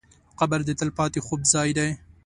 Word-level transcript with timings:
قبر 0.39 0.59
د 0.65 0.69
تل 0.79 0.89
پاتې 0.97 1.19
خوب 1.25 1.39
ځای 1.53 1.69
دی. 1.77 1.89